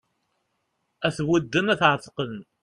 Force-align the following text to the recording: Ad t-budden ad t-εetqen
Ad 1.07 1.13
t-budden 1.15 1.71
ad 1.73 1.79
t-εetqen 1.79 2.35